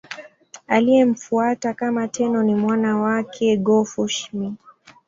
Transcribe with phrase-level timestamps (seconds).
[0.67, 4.53] Aliyemfuata kama Tenno ni mwana wake Go-Fushimi.